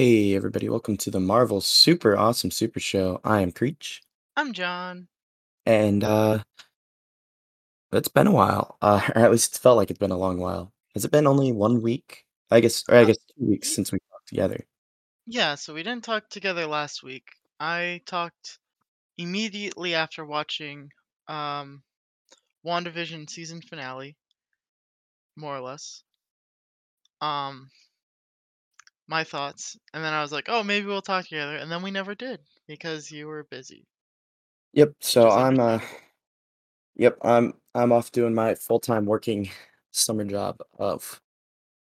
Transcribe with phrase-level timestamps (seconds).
[0.00, 3.20] Hey everybody, welcome to the Marvel Super Awesome Super Show.
[3.22, 4.00] I am Creech,
[4.36, 5.06] I'm John.
[5.66, 6.42] and uh
[7.92, 8.78] it's been a while.
[8.82, 10.72] Uh or at least it felt like it's been a long while.
[10.94, 12.24] Has it been only one week?
[12.50, 14.66] I guess or I Uh, guess two weeks since we talked together.
[15.26, 17.24] yeah, so we didn't talk together last week.
[17.58, 18.58] I talked
[19.18, 20.90] immediately after watching
[21.28, 21.82] um
[22.66, 24.16] WandaVision season finale,
[25.36, 26.02] more or less.
[27.20, 27.70] Um,
[29.10, 31.90] my thoughts, and then I was like, "Oh, maybe we'll talk together," and then we
[31.92, 33.88] never did because you were busy,
[34.72, 35.80] Yep, so I'm uh
[36.96, 39.50] yep, I'm I'm off doing my full-time working
[39.92, 41.20] summer job of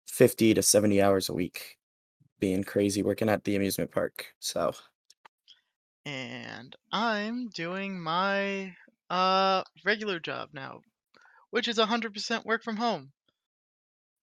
[0.07, 1.77] 50 to 70 hours a week,
[2.39, 4.33] being crazy working at the amusement park.
[4.39, 4.73] So,
[6.05, 8.75] And I'm doing my
[9.11, 10.81] uh regular job now,
[11.51, 13.13] which is 100% work from home.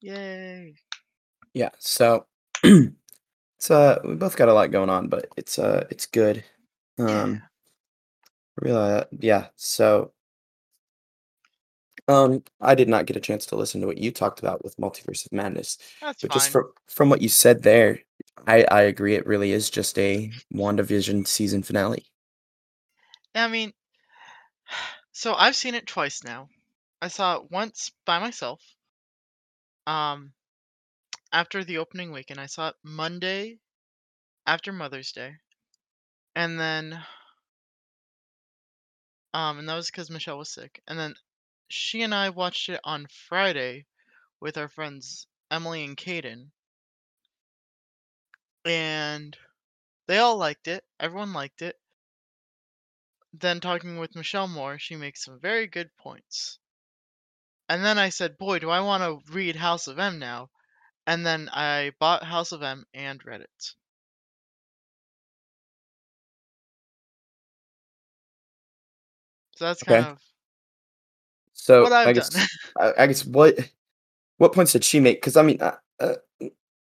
[0.01, 0.77] Yay.
[1.53, 2.27] yeah, so
[2.65, 6.45] it's uh we both got a lot going on, but it's uh it's good.
[6.99, 7.43] Yeah, Um
[8.57, 9.49] Really, yeah.
[9.57, 10.13] So,
[12.07, 14.77] um, I did not get a chance to listen to what you talked about with
[14.77, 17.99] Multiverse of Madness, that's but just from from what you said there,
[18.47, 19.17] I I agree.
[19.17, 22.07] It really is just a WandaVision season finale.
[23.35, 23.73] I mean,
[25.13, 26.49] So I've seen it twice now.
[27.01, 28.61] I saw it once by myself,
[29.87, 30.33] um,
[31.35, 32.41] after the opening weekend.
[32.41, 33.59] I saw it Monday
[34.47, 35.35] after Mother's Day,
[36.37, 37.05] and then,
[39.35, 40.81] um, and that was because Michelle was sick.
[40.87, 41.17] And then
[41.69, 43.87] she and I watched it on Friday
[44.41, 46.53] with our friends Emily and Caden,
[48.65, 49.37] and
[50.07, 50.85] they all liked it.
[51.01, 51.77] Everyone liked it.
[53.33, 56.61] Then talking with Michelle more, she makes some very good points.
[57.69, 60.51] And then I said, "Boy, do I want to read House of M now."
[61.07, 63.75] And then I bought House of M and read it.
[69.57, 70.19] So that's kind Okay, of
[71.55, 72.31] so I I've done.
[72.31, 72.49] guess
[72.81, 73.59] I, I guess what
[74.39, 75.19] what points did she make?
[75.21, 76.15] Because I mean, uh, uh,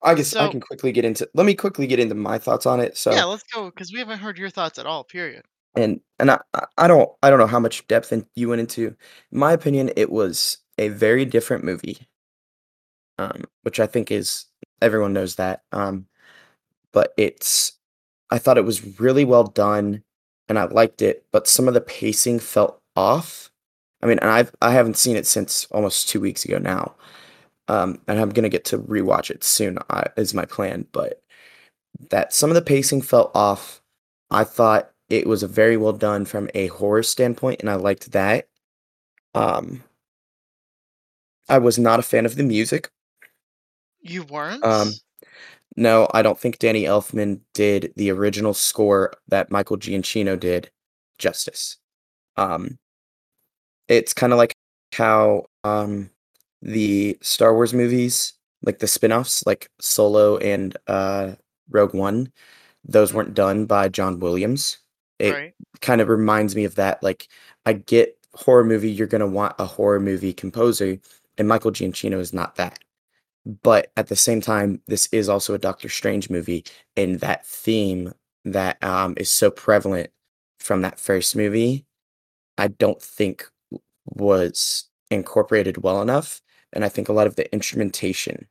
[0.04, 1.30] I guess I can quickly get into.
[1.34, 2.98] Let me quickly get into my thoughts on it.
[2.98, 5.46] So yeah, let's go because we haven't heard your thoughts at all, period.
[5.76, 8.62] and and I I I don't I don't know how much depth in, you went
[8.62, 8.88] into.
[9.32, 12.08] In my opinion, it was a very different movie
[13.24, 14.46] um, which I think is
[14.82, 15.64] everyone knows that.
[15.72, 16.08] Um,
[16.92, 17.74] but it's
[18.30, 20.04] I thought it was really well done
[20.50, 23.52] and I liked it, but some of the pacing felt off.
[24.02, 26.96] I mean, and I've I haven't seen it since almost two weeks ago now.
[27.70, 30.86] Um, and I'm gonna get to rewatch it soon, uh, is my plan.
[30.92, 31.22] But
[32.10, 33.82] that some of the pacing felt off.
[34.32, 38.48] I thought it was very well done from a horror standpoint, and I liked that.
[39.36, 39.84] Um,
[41.50, 42.90] I was not a fan of the music.
[44.04, 44.64] You weren't?
[44.66, 44.92] Um,
[45.78, 50.72] No, I don't think Danny Elfman did the original score that Michael Giacchino did
[51.20, 51.78] justice.
[52.38, 52.80] Um,
[53.88, 54.54] it's kinda like
[54.94, 56.10] how, um,
[56.62, 61.36] the Star Wars movies, like the spin-offs, like Solo and, uh,
[61.70, 62.32] Rogue One,
[62.86, 64.80] those Mm, weren't done by John Williams.
[65.20, 65.54] It right.
[65.82, 67.28] kind of reminds me of that, like,
[67.66, 71.00] I get horror movie, you're gonna want a horror movie composer,
[71.38, 72.80] and Michael Giacchino is not that.
[73.46, 76.64] But at the same time, this is also a Doctor Strange movie,
[76.96, 78.14] and that theme
[78.46, 80.12] that, um, is so prevalent
[80.60, 81.86] from that first movie,
[82.58, 83.50] I don't think
[84.06, 86.42] was incorporated well enough,
[86.74, 88.48] and I think a lot of the instrumentation,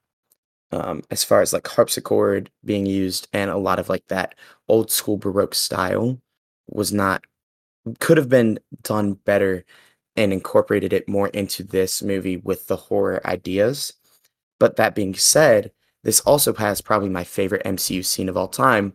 [0.73, 4.37] um, as far as, like, harpsichord being used and a lot of, like, that
[4.69, 6.19] old school Baroque style
[6.69, 7.25] was not
[8.01, 9.65] could have been done better
[10.17, 13.95] and incorporated it more into this movie with the horror ideas.
[14.63, 15.73] But that being said,
[16.05, 18.95] this also has probably my favorite MCU scene of all time,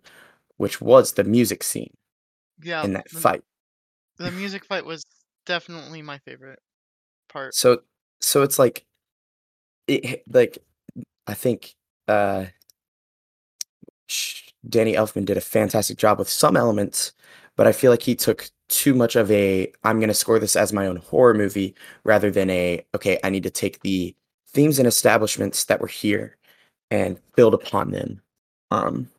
[0.55, 1.93] which was the music scene
[2.61, 3.43] Yeah, in that the fight.
[4.17, 5.03] the music fight was
[5.45, 6.59] definitely my favorite
[7.29, 7.55] part.
[7.55, 7.81] So
[8.19, 8.85] so it's like
[9.87, 10.57] it like,
[11.27, 11.75] I think,
[12.07, 12.45] uh,
[14.67, 17.13] Danny Elfman did a fantastic job with some elements,
[17.55, 20.73] but I feel like he took too much of a, "I'm gonna score this as
[20.73, 24.15] my own horror movie," rather than a, "Okay, I need to take the
[24.57, 26.37] themes and establishments that were here
[26.91, 28.21] and build upon them,"
[28.71, 29.09] um,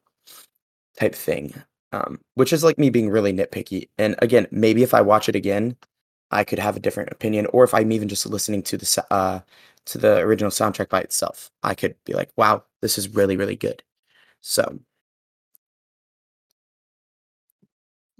[0.98, 1.54] type thing,
[1.92, 5.36] um, which is, like, me being really nitpicky, and again, maybe if I watch it
[5.36, 5.76] again,
[6.32, 9.40] I could have a different opinion, or if I'm even just listening to the uh,
[9.86, 13.56] to the original soundtrack by itself, I could be like, "Wow, this is really, really
[13.56, 13.82] good."
[14.42, 14.80] So,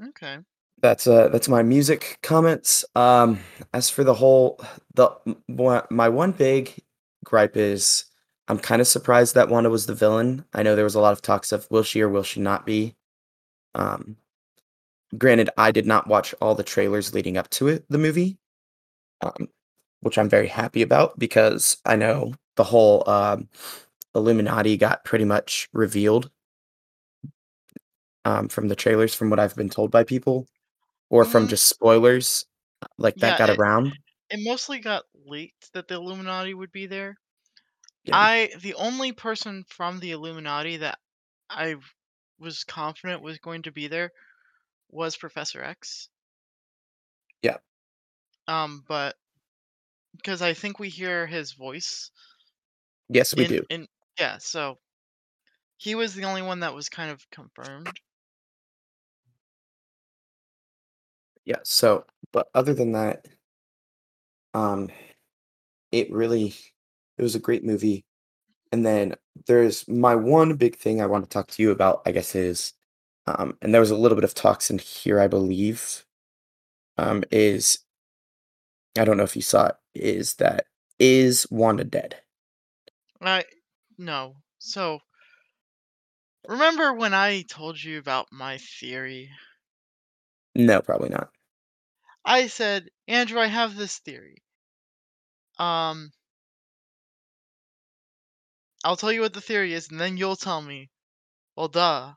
[0.00, 0.38] Okay.
[0.80, 3.38] that's, uh, that's my music comments, um,
[3.74, 4.60] as for the whole
[4.94, 5.10] the
[5.90, 6.74] my one big
[7.24, 8.04] gripe is
[8.48, 10.44] I'm kinda surprised that Wanda was the villain.
[10.54, 12.66] I know there was a lot of talks of will she or will she not
[12.66, 12.96] be?
[13.74, 14.16] Um,
[15.16, 18.38] granted, I did not watch all the trailers leading up to it, the movie,
[19.22, 19.48] um,
[20.00, 23.48] which I'm very happy about because I know the whole, um,
[24.14, 26.30] Illuminati got pretty much revealed
[28.24, 30.46] um, from the trailers from what I've been told by people,
[31.10, 32.46] or from Mm, just spoilers,
[32.98, 33.94] like, that yeah, got it around.
[34.30, 37.16] It mostly got leaked that the Illuminati would be there.
[38.04, 38.16] Yeah.
[38.16, 40.98] I the only person from the Illuminati that
[41.50, 41.76] I
[42.38, 44.12] was confident was going to be there
[44.90, 46.08] was Professor X.
[47.42, 47.58] Yeah.
[48.46, 49.16] Um, but
[50.16, 52.10] because I think we hear his voice
[53.08, 53.62] Yes, we in do.
[53.70, 53.88] in
[54.18, 54.78] yeah, so
[55.78, 58.00] he was the only one that was kind of confirmed.
[61.44, 63.26] Yeah, so but other than that,
[64.58, 64.88] um,
[65.92, 66.54] it really
[67.18, 68.04] it was a great movie,
[68.72, 69.14] and then
[69.46, 72.74] there's my one big thing I wanna talk to you about, I guess, is,
[73.26, 76.04] um and there was a little bit of talks in here, I believe,
[76.98, 77.80] um, is
[78.98, 80.66] I don't know if you saw it, is that
[80.98, 82.20] is Wanda dead?
[83.20, 83.44] I
[83.96, 84.36] no.
[84.58, 85.00] So
[86.48, 89.30] remember when I told you about my theory?
[90.54, 91.30] No, probably not.
[92.24, 94.42] I said, Andrew, I have this theory.
[95.58, 96.12] Um,
[98.82, 100.90] I'll tell you what the theory is, and then you'll tell me.
[101.56, 102.14] Well, duh.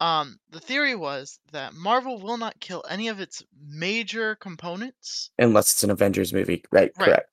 [0.00, 5.30] Um, the theory was that Marvel will not kill any of its major components.
[5.38, 7.06] Unless it's an Avengers movie, right, Right.
[7.06, 7.30] correct.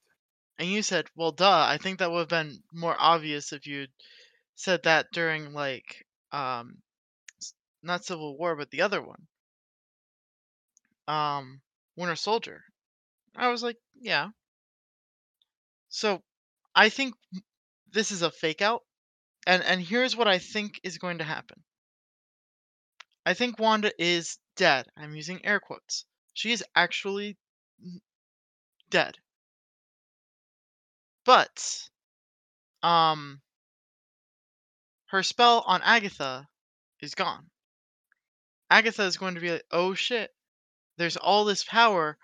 [0.60, 1.66] And you said, well, duh.
[1.68, 3.92] I think that would have been more obvious if you'd
[4.56, 6.82] said that during, like, um,
[7.82, 9.28] not Civil War, but the other one,
[11.08, 11.62] um,
[11.96, 12.64] Winter Soldier.
[13.36, 14.30] I was like, yeah.
[15.90, 16.22] So
[16.76, 17.16] I think
[17.92, 18.84] this is a fake out.
[19.46, 21.64] And, and here's what I think is going to happen.
[23.26, 24.88] I think Wanda is dead.
[24.96, 26.06] I'm using air quotes.
[26.34, 27.38] She is actually
[28.90, 29.18] dead.
[31.26, 31.90] But
[32.84, 33.42] um
[35.08, 36.48] her spell on Agatha
[37.00, 37.50] is gone.
[38.70, 40.34] Agatha is going to be like, "Oh shit.
[40.98, 42.18] There's all this power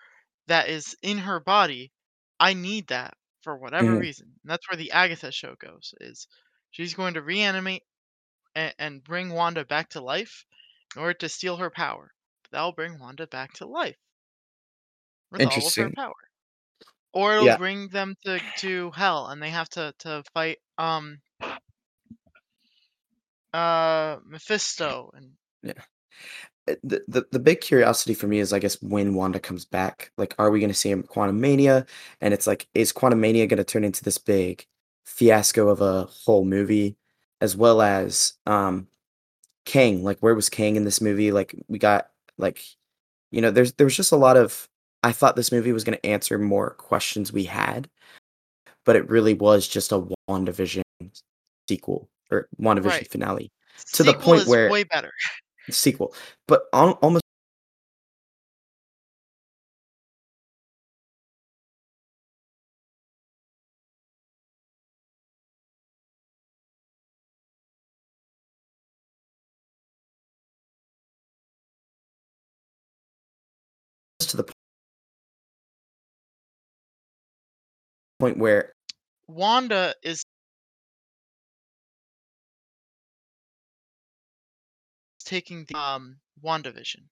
[0.47, 1.91] that is in her body.
[2.39, 6.27] I need that for whatever Mhm, reason." And that's where the Agatha show goes is
[6.71, 7.83] she's going to reanimate
[8.55, 10.45] and, and bring Wanda back to life
[10.95, 12.13] in order to steal her power.
[12.51, 13.97] That'll bring Wanda back to life
[15.31, 16.29] with all of her power.
[17.13, 21.21] Or it'll Yeah, bring them to to hell, and they have to to fight um
[23.53, 25.83] uh Mephisto and yeah.
[26.65, 30.33] The the the big curiosity for me is, I guess, when Wanda comes back, like,
[30.39, 31.85] are we gonna see him Quantumania?
[32.21, 34.65] And it's like, is Quantumania gonna turn into this big
[35.05, 36.95] fiasco of a whole movie?
[37.41, 38.87] As well as, um,
[39.65, 41.33] Kang, like, where was Kang in this movie?
[41.33, 42.63] Like, we got, like
[43.33, 44.69] you know, there's there was just a lot of
[45.01, 47.89] I thought this movie was gonna answer more questions we had,
[48.85, 50.83] but it really was just a WandaVision
[51.67, 53.11] sequel or WandaVision right.
[53.11, 53.51] finale,
[53.93, 55.11] to the point where way better.
[55.71, 56.13] Sequel,
[56.47, 57.23] but al almost
[74.19, 74.43] to the
[78.19, 78.73] point where
[79.27, 80.23] Wanda is
[85.23, 87.09] taking the um WandaVision.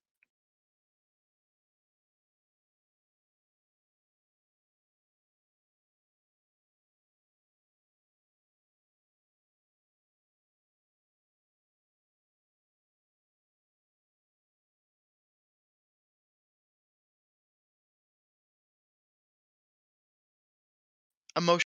[21.36, 21.71] Emotion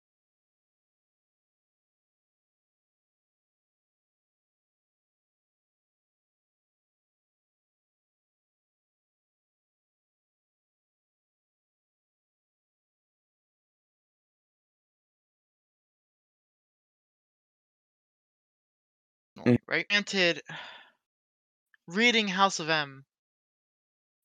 [19.46, 19.88] mm, right?
[19.90, 20.42] Granted,
[21.88, 23.06] reading House of M.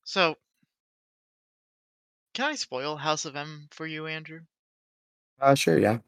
[0.05, 0.37] So,
[2.33, 4.45] can I spoil House of M for you, Andrew?
[5.39, 5.99] uh, sure, yeah,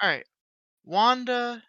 [0.00, 0.26] All right.
[0.84, 1.64] Wanda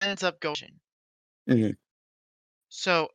[0.00, 0.80] ends up going.
[1.46, 1.76] mhm,
[2.68, 3.10] So,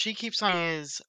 [0.00, 1.02] she keeps on is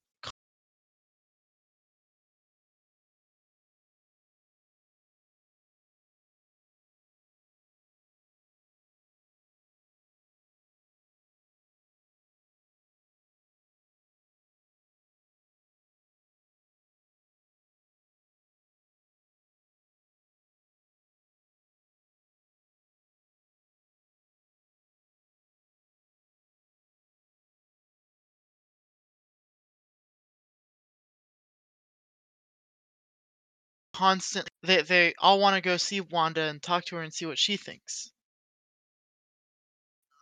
[34.02, 37.28] constant they they all want to go see Wanda and talk to her and see
[37.28, 38.12] what she thinks.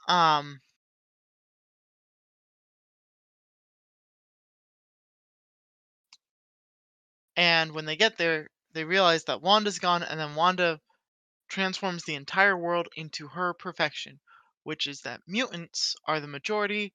[0.09, 0.59] Um
[7.37, 10.81] and when they get there, they realize that Wanda's gone and then Wanda
[11.47, 14.19] transforms the entire world into her perfection,
[14.63, 16.93] which is that mutants are the majority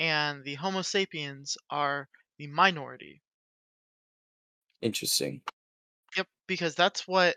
[0.00, 3.22] and the Homo sapiens are the minority.
[4.82, 5.42] Interesting.
[6.16, 7.36] Yep, because that's what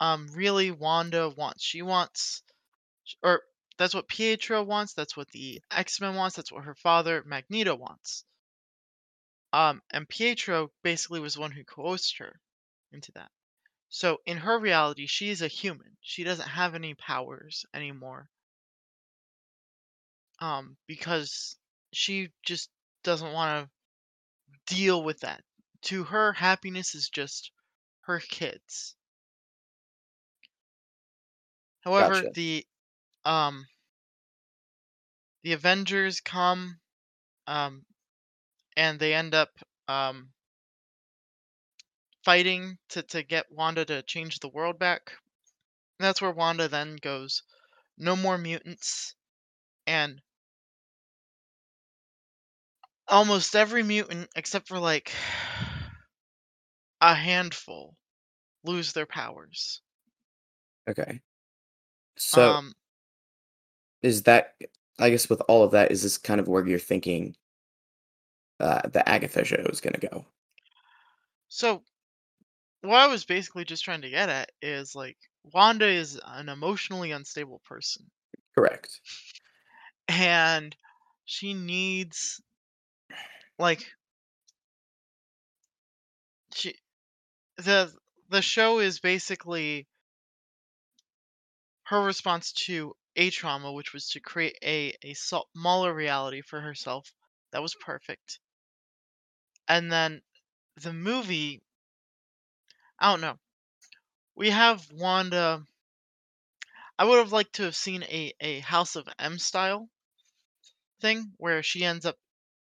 [0.00, 1.64] um really Wanda wants.
[1.64, 2.42] She wants
[3.22, 3.42] or
[3.78, 8.24] that's what Pietro wants, that's what the X-Men wants, that's what her father Magneto wants.
[9.54, 12.38] Um and Pietro basically was the one who coerced her
[12.92, 13.30] into that.
[13.88, 15.98] So in her reality, she's a human.
[16.02, 18.30] She doesn't have any powers anymore.
[20.40, 21.56] Um because
[21.92, 22.70] she just
[23.04, 23.68] doesn't want
[24.68, 25.42] to deal with that.
[25.82, 27.50] To her, happiness is just
[28.08, 28.96] her kids.
[31.80, 32.34] However, Gotcha.
[32.34, 32.68] the
[33.24, 33.68] um
[35.42, 36.80] the Avengers come
[37.46, 37.86] um
[38.76, 40.34] and they end up um
[42.24, 45.10] fighting to to get Wanda to change the world back.
[45.98, 47.42] And that's where Wanda then goes,
[47.98, 49.16] no more mutants
[49.86, 50.22] and
[53.08, 55.12] almost every mutant except for like
[57.00, 57.96] a handful
[58.64, 59.82] lose their powers.
[60.88, 61.20] Okay.
[62.16, 62.74] So Um
[64.02, 64.54] is that
[64.98, 67.36] I guess with all of that, is this kind of where you're thinking
[68.60, 70.26] uh, the Agatha show is gonna go?
[71.48, 71.82] so
[72.82, 77.10] what I was basically just trying to get at is like Wanda is an emotionally
[77.10, 78.06] unstable person
[78.54, 79.00] Correct.
[80.08, 80.74] and
[81.24, 82.40] she needs
[83.58, 83.86] like
[87.58, 87.94] the
[88.30, 89.86] the show is basically
[91.86, 97.12] her response to a trauma which was to create a a smaller reality for herself.
[97.50, 98.38] That was perfect.
[99.68, 100.22] And then
[100.76, 101.62] the movie
[103.00, 103.38] i don't know.
[104.36, 105.66] We have wanda.
[106.96, 109.90] I would have liked to have seen a a house of m style
[111.00, 112.20] thing where she ends up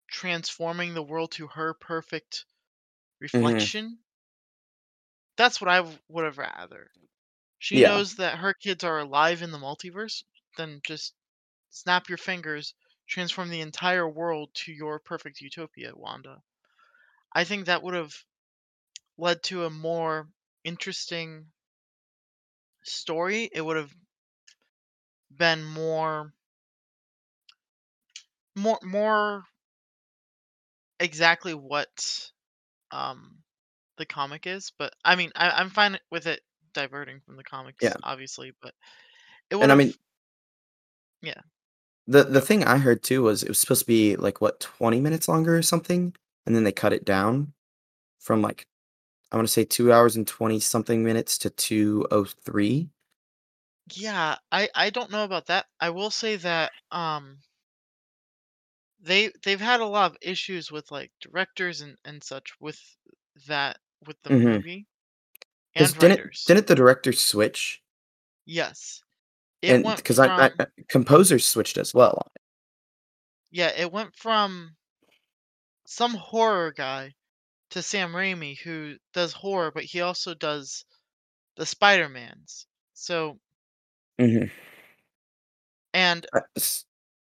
[0.08, 2.46] transforming the world to her perfect
[3.32, 4.04] hmm reflection
[5.36, 6.90] that's what I would have rather
[7.58, 7.80] She Yeah.
[7.80, 10.24] knows that her kids are alive in the multiverse,
[10.56, 11.14] then just
[11.70, 12.74] snap your fingers,
[13.08, 16.42] transform the entire world to your perfect utopia, Wanda.
[17.32, 18.24] I think that would have
[19.18, 20.30] led to a more
[20.64, 21.52] interesting
[22.84, 23.48] story.
[23.52, 23.94] It would have
[25.30, 26.34] been more
[28.56, 29.44] more more
[31.00, 32.30] exactly what
[32.92, 33.42] um
[33.96, 37.92] the comic is, but I mean I, I'm fine with it diverting from the comics,
[37.92, 37.96] Yeah.
[38.02, 38.74] obviously, but
[39.50, 39.94] it And I mean,
[41.22, 41.42] yeah,
[42.06, 45.00] the the thing I heard too was it was supposed to be like what 20
[45.00, 46.14] minutes longer or something,
[46.46, 47.52] and then they cut it down
[48.20, 48.66] from like
[49.32, 52.90] I want to say two hours and 20 something minutes to 203.
[53.96, 55.66] Yeah, I I don't know about that.
[55.80, 57.40] I will say that um
[58.98, 62.78] they they've had a lot of issues with like directors and and such with
[63.46, 64.52] that with the Mm-hmm.
[64.52, 64.86] movie
[65.74, 66.44] and didn't writers.
[66.46, 67.82] didn't the director switch?
[68.44, 69.02] Yes.
[69.62, 70.50] It And because I, I
[70.88, 72.26] composers switched as well.
[73.50, 74.76] yeah, it went from
[75.86, 77.14] some horror guy
[77.70, 80.84] to Sam Raimi who does horror, but he also does
[81.56, 82.66] the Spider-Mans.
[82.94, 83.38] So,
[84.18, 84.46] hmm
[85.94, 86.26] and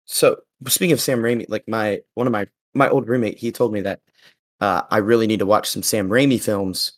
[0.05, 3.73] So speaking of Sam Raimi, like my one of my my old roommate, he told
[3.73, 4.01] me that
[4.65, 6.93] uh, I really need to watch some Sam Raimi films,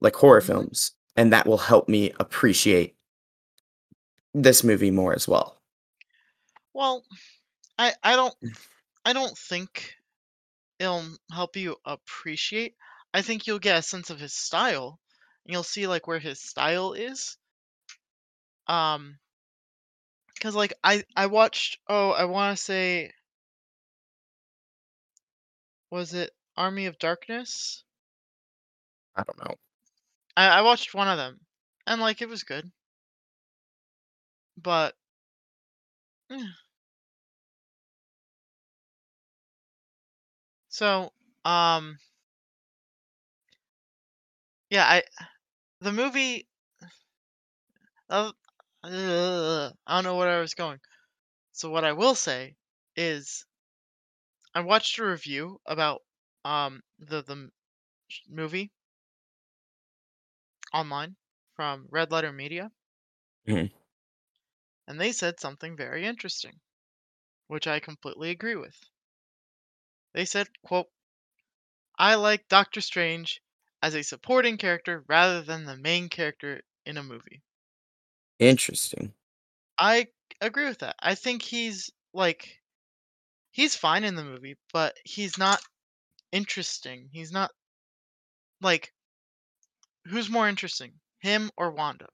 [0.00, 0.60] like horror Mhm.
[0.60, 2.96] films, and that will help me appreciate
[4.34, 5.60] this movie more as well.
[6.72, 7.04] well,
[7.78, 8.34] I I don't
[9.04, 9.96] I don't think
[10.78, 12.76] it'll help you appreciate.
[13.14, 15.00] I think you'll get a sense of his style,
[15.46, 17.38] and you'll see like where his style is.
[18.68, 19.18] Um,
[20.34, 23.12] because like I I watched oh I want to say
[25.90, 27.84] was it Army of Darkness?
[29.16, 29.54] I don't know.
[30.38, 31.46] I, I watched one of them,
[31.86, 32.72] and like it was good,
[34.56, 34.94] but
[36.30, 36.58] eh.
[40.68, 41.10] so
[41.44, 41.98] um
[44.70, 45.02] yeah I
[45.80, 46.48] the movie
[48.10, 48.32] uh,
[48.84, 50.80] uh, I don't know where I was going.
[51.52, 52.56] So what I will say
[52.96, 53.46] is
[54.54, 56.02] I watched a review about
[56.44, 57.50] um the the
[58.28, 58.72] movie
[60.72, 61.14] online
[61.52, 62.72] from Red Letter Media,
[63.46, 63.68] Mhm.
[64.88, 66.60] and they said something very interesting,
[67.48, 68.90] which I completely agree with.
[70.12, 70.90] They said, quote,
[71.98, 73.42] I like Doctor Strange
[73.82, 77.42] as a supporting character rather than the main character in a movie.
[78.40, 79.14] Interesting.
[79.78, 80.08] I
[80.40, 80.96] agree with that.
[81.00, 82.60] I think he's like
[83.52, 85.62] he's fine in the movie, but he's not
[86.32, 87.08] interesting.
[87.12, 87.50] He's not
[88.60, 88.92] like
[90.06, 92.06] who's more interesting, him or Wanda?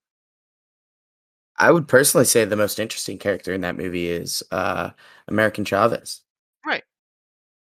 [1.56, 4.90] I would personally say the most interesting character in that movie is uh
[5.28, 6.20] American Chavez.
[6.66, 6.82] Right.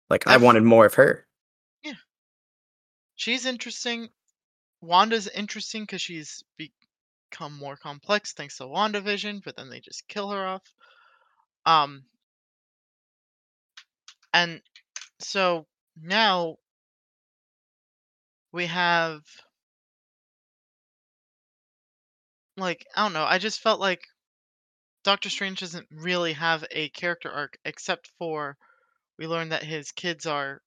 [0.09, 1.27] Like I wanted more of her.
[1.83, 1.93] yeah.
[3.17, 4.09] She's interesting.
[4.81, 10.31] Wanda's interesting because she's become more complex thanks to WandaVision, but then they just kill
[10.31, 10.63] her off.
[11.65, 12.05] Um,
[14.35, 14.61] and
[15.21, 16.57] so now
[18.53, 19.25] we have
[22.57, 23.25] like I don't know.
[23.25, 24.07] I just felt like
[25.05, 28.59] Doctor Strange doesn't really have a character arc except for
[29.19, 30.63] we learn that his kids are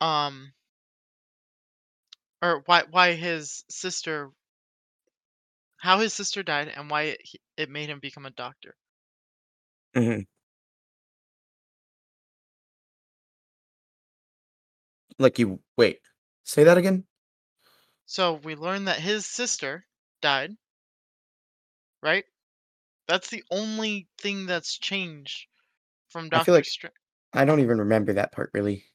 [0.00, 0.52] um
[2.42, 4.32] or why why his sister
[5.78, 7.22] how his sister died and why it,
[7.56, 8.76] it made him become a doctor.
[9.94, 10.26] Mhm.
[15.18, 16.00] Like you wait.
[16.44, 17.06] Say that again?
[18.06, 19.86] So we learned that his sister
[20.20, 20.56] died,
[22.02, 22.24] right?
[23.08, 25.48] That's the only thing that's changed
[26.08, 26.94] from I feel Doctor like Strange.
[27.34, 28.86] I don't even remember that part really.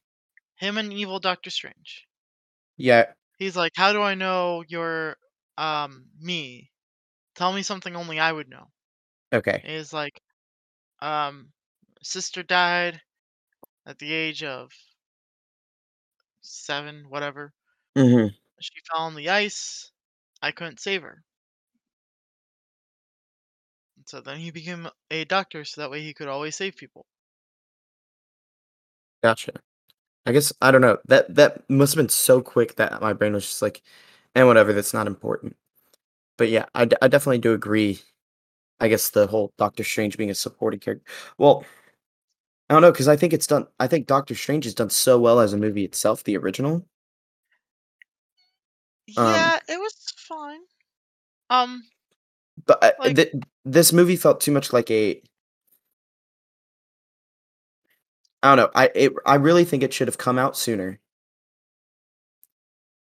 [0.56, 2.08] Him and evil Doctor Strange.
[2.76, 3.14] Yeah.
[3.38, 5.16] He's like, "How do I know you're
[5.56, 6.72] um me?
[7.34, 8.72] Tell me something only I would know."
[9.32, 9.64] Okay.
[9.64, 10.22] He's like,
[11.00, 11.52] um,
[12.02, 13.02] sister died
[13.86, 14.72] at the age of
[16.44, 17.54] seven, whatever.
[17.96, 19.92] hmm She fell on the ice.
[20.42, 21.22] I couldn't save her.
[23.96, 27.06] And so then he became a doctor so that way he could always save people.
[29.22, 29.52] Gotcha.
[30.26, 30.98] I guess I don't know.
[31.06, 33.82] That that must have been so quick that my brain was just like,
[34.34, 35.56] and whatever, that's not important.
[36.38, 38.00] But yeah, I, d- I definitely do agree.
[38.80, 41.04] I guess the whole Doctor Strange being a supporting character.
[41.38, 41.64] Well,
[42.68, 43.66] I don't know because I think it's done.
[43.78, 46.86] I think Doctor Strange has done so well as a movie itself, the original.
[49.16, 50.60] Um, Yeah, it was fine.
[51.50, 51.84] Um,
[52.64, 55.20] but I, like th- this movie felt too much like a.
[58.42, 58.70] I don't know.
[58.74, 61.00] I it, I really think it should have come out sooner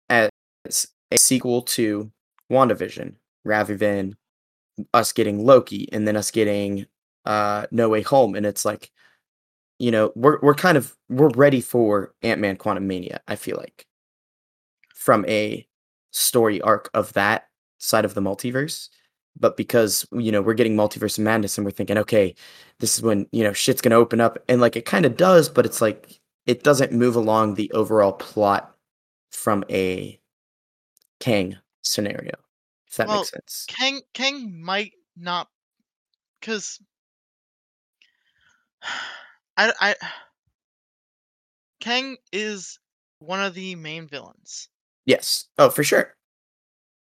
[0.08, 0.30] as
[1.10, 2.10] a sequel to
[2.50, 4.16] WandaVision rather than
[4.94, 6.86] us getting Loki and then us getting
[7.24, 8.90] uh No Way Home and it's like
[9.80, 13.86] you know we're we're kind of we're ready for Ant-Man Quantumania I feel like
[14.94, 15.66] from a
[16.10, 18.88] story arc of that side of the multiverse.
[19.38, 22.34] But because you know we're getting multiverse madness and we're thinking okay
[22.80, 25.48] this is when you know shit's to open up and like it kind of does
[25.48, 28.74] but it's like it doesn't move along the overall plot
[29.30, 30.20] from a
[31.20, 32.34] Kang scenario
[32.88, 33.66] if that well, makes sense.
[33.68, 35.48] Kang Kang might not
[36.40, 36.80] because
[39.60, 39.94] I I
[41.80, 42.78] Kang is
[43.18, 44.68] one of the main villains.
[45.04, 46.16] yes oh for sure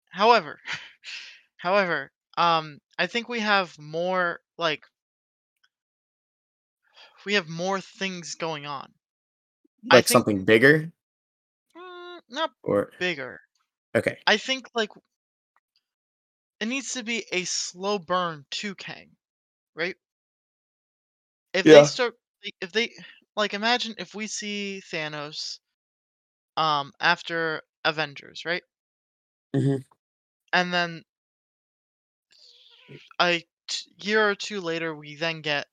[0.09, 0.59] However,
[1.57, 4.83] however, um, I think we have more like
[7.25, 8.93] we have more things going on.
[9.91, 10.91] Like think something bigger
[11.75, 13.41] mm, not or bigger.
[13.93, 14.89] okay I think like
[16.59, 19.09] it needs to be a slow burn to Kang,
[19.75, 19.95] right?
[21.53, 22.15] If they start,
[22.61, 22.93] if they
[23.35, 25.59] like, imagine if we see Thanos,
[26.57, 28.63] um, after Avengers, right?
[29.53, 29.83] Mhm.
[30.53, 31.03] And then
[33.19, 35.67] a t- year or two later, we then get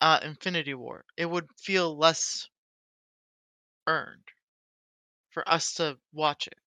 [0.00, 1.04] uh Infinity War.
[1.16, 2.48] It would feel less
[3.86, 4.30] earned
[5.30, 6.58] for us to watch it.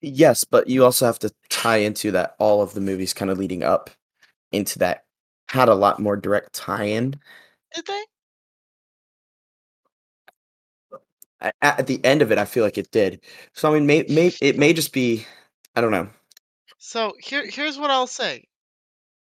[0.00, 3.38] Yes, but you also have to tie into that all of the movies kind of
[3.38, 3.90] leading up
[4.52, 5.06] into that
[5.48, 7.20] had a lot more direct tie-in.
[7.74, 8.02] Did they?
[11.60, 13.20] at the end of it, I feel like it did.
[13.52, 15.26] So I mean, may, may it may just be,
[15.74, 16.08] I don't know.
[16.78, 18.44] So here, here's what I'll say.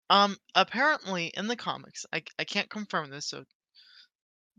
[0.10, 3.44] Um, apparently in the comics, I I can't confirm this, so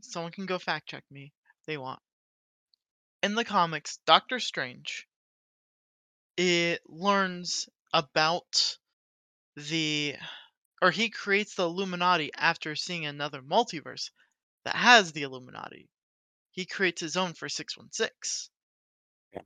[0.01, 1.33] someone can go fact check me.
[1.67, 2.01] They want.
[3.23, 5.07] In the comics, Doctor Strange.
[6.37, 8.79] It learns about
[9.57, 10.15] the
[10.83, 14.11] or he creates the Illuminati after seeing another multiverse
[14.65, 15.89] that has the Illuminati.
[16.53, 18.51] He creates his own for 616.
[19.35, 19.43] Yeah.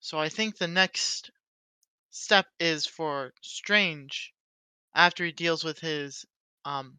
[0.00, 1.30] So I think the next
[2.10, 4.32] step is for Strange
[4.94, 6.26] after he deals with his
[6.64, 6.98] um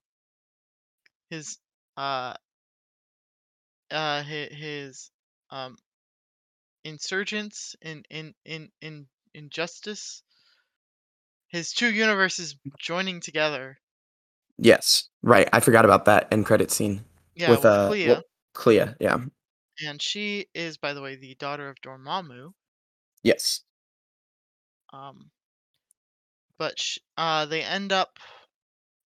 [1.30, 1.58] his
[1.98, 2.34] uh
[3.92, 5.12] uh his, his
[5.50, 5.78] um
[6.84, 10.24] insurgents in in in in injustice
[11.52, 13.78] his two universes joining together
[14.58, 15.50] Yes, right.
[15.54, 17.04] I forgot about that end credit scene
[17.36, 18.86] yeah with with, uh Clea well, Clea.
[19.00, 19.26] Yeah.
[19.82, 22.54] and she is by the way the daughter of Dormammu
[23.24, 23.62] Yes.
[24.94, 25.32] um
[26.58, 28.18] but sh- uh they end up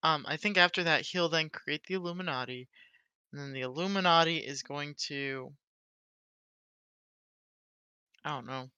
[0.03, 2.69] um I think after that he'll then create the Illuminati
[3.31, 5.55] and then the Illuminati is going to
[8.25, 8.69] I don't know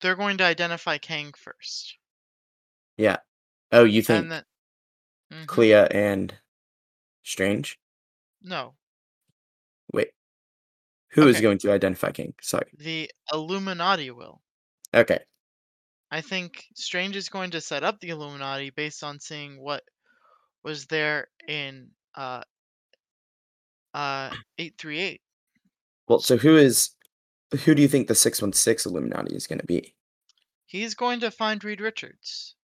[0.00, 1.98] they're going to identify Kang first
[2.96, 3.18] Yeah.
[3.72, 4.44] Oh, you think and then
[5.32, 5.46] Mhm.
[5.48, 6.38] Clea and
[7.24, 7.78] Strange?
[8.42, 8.76] no
[9.92, 10.10] Wait.
[11.12, 11.42] Who is Okay.
[11.42, 12.34] going to identify King?
[12.40, 12.74] Sorry.
[12.78, 14.40] the Illuminati will
[14.94, 15.24] Okay.
[16.10, 19.84] I think Strange is going to set up the Illuminati based on seeing what
[20.64, 22.44] was there in uh
[23.94, 25.22] uh 838.
[26.08, 26.95] Well, so who is
[27.64, 29.94] who do you think the 616 Illuminati is going to be?
[30.66, 32.56] He's going to find Reed Richards.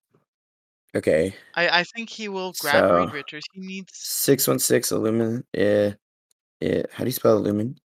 [0.94, 1.34] Okay.
[1.54, 3.46] I I think he will grab So Reed Richards.
[3.52, 5.92] He needs 616 Illumin eh,
[6.62, 7.76] eh, how do you spell Illumin?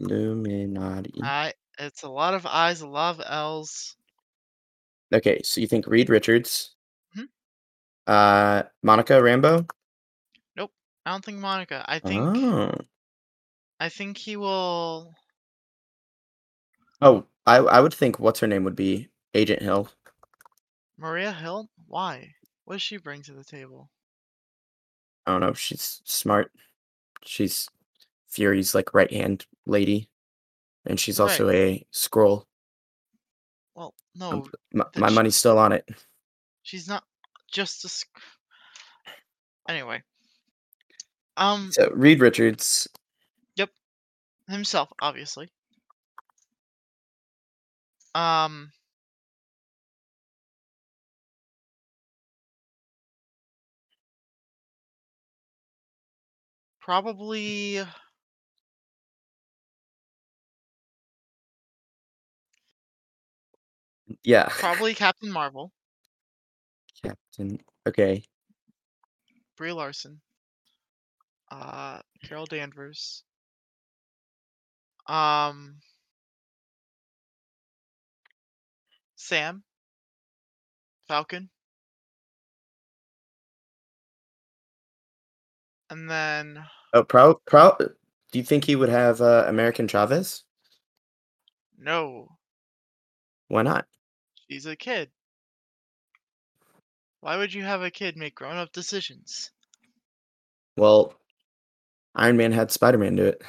[0.00, 1.20] Illuminati.
[1.22, 3.96] I it's a lot of I's, a lot of L's.
[5.12, 6.76] Okay, so you think Reed Richards?
[7.16, 7.28] Mhm.
[8.06, 9.68] Uh Monica Rambeau?
[10.56, 10.72] Nope.
[11.06, 11.84] I don't think Monica.
[11.88, 12.72] I think Oh.
[13.80, 15.14] I think he will
[17.02, 19.88] Oh, I I would think what's her name would be Agent Hill.
[20.98, 21.68] Maria Hill?
[21.86, 22.34] Why?
[22.64, 23.90] What does she bring to the table?
[25.26, 26.52] I don't know, she's smart.
[27.24, 27.68] She's
[28.28, 30.08] Fury's like right hand lady.
[30.86, 31.30] And she's Right.
[31.30, 32.46] also a Skrull.
[33.74, 35.88] Well, Um, no, my, that my sh- money's still on it.
[36.62, 37.04] she's not
[37.50, 38.08] just a sc-
[39.68, 40.02] Anyway.
[41.36, 42.88] Um So Reed Richards,
[43.56, 43.70] Yep.
[44.48, 45.50] himself, obviously.
[48.14, 48.72] Um
[56.80, 57.80] probably
[64.22, 65.72] yeah, probably Captain Marvel,
[67.02, 67.58] Captain.
[67.86, 68.24] Okay,
[69.56, 70.22] Brie Larson,
[71.50, 73.24] uh Carol Danvers.
[75.06, 75.80] Um
[79.30, 79.62] Sam
[81.06, 81.48] Falcon.
[85.88, 86.64] And then
[86.94, 87.76] oh, pro pro.
[87.78, 90.42] Do you think he would have uh, American Chavez?
[91.78, 92.26] no,
[93.46, 93.86] Why not?
[94.48, 95.10] she's a kid.
[97.20, 99.52] Why would you have a kid make grown-up decisions?
[100.76, 101.14] Well,
[102.16, 103.42] Iron Man had Spider Man do it.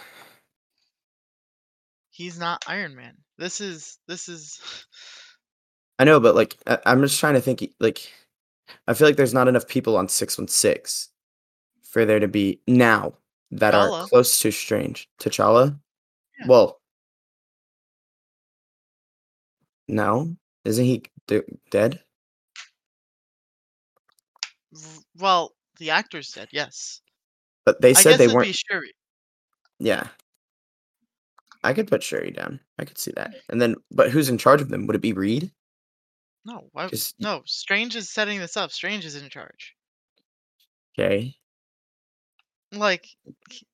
[2.11, 3.15] He's not Iron Man.
[3.39, 4.61] This is this is
[6.01, 7.63] I know, but like, I- I'm just trying to think.
[7.79, 8.11] Like,
[8.87, 11.09] I feel like there's not enough people on six one six
[11.83, 13.13] for there to be now
[13.51, 15.07] that are close to Strange.
[15.19, 15.79] T'Challa.
[16.39, 16.47] Yeah.
[16.47, 16.81] Well,
[19.87, 20.35] no,
[20.65, 22.01] isn't he d- dead?
[25.19, 26.47] well, the actor's dead.
[26.51, 27.01] Yes,
[27.63, 28.47] But they said they weren't.
[28.47, 28.95] be Shuri.
[29.77, 30.07] Yeah.
[31.63, 32.59] I could put Shuri down.
[32.79, 33.35] I could see that.
[33.49, 34.87] And then, but who's in charge of them?
[34.87, 35.51] Would it be Reed?
[36.45, 36.85] No, why?
[36.87, 38.71] y- No, Strange is setting this up.
[38.71, 39.75] Strange is in charge.
[40.97, 41.35] Okay.
[42.71, 43.05] Like
[43.49, 43.67] he,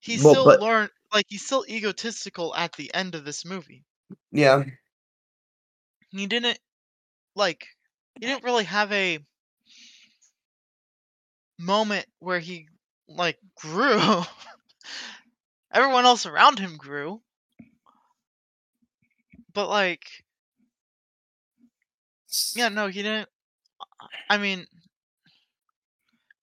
[0.00, 0.88] he Well, still but- learn.
[1.12, 3.84] Like he's still egotistical at the end of this movie.
[4.32, 4.64] Yeah.
[6.10, 6.58] He didn't
[7.36, 7.66] like.
[8.18, 9.18] He didn't really have a
[11.58, 12.68] moment where he
[13.08, 14.22] like grew.
[15.72, 17.20] Everyone else around him grew.
[19.52, 20.04] But like,
[22.54, 23.28] yeah, no, he didn't.
[24.28, 24.66] I mean,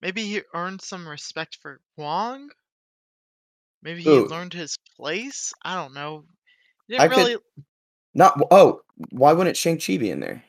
[0.00, 2.50] maybe he earned some respect for Wong.
[3.82, 4.26] Maybe he Ooh.
[4.26, 5.52] learned his place.
[5.62, 6.24] I don't know.
[6.86, 7.36] He didn't could really
[8.14, 10.44] not oh, why wouldn't Shang-Chi be in there?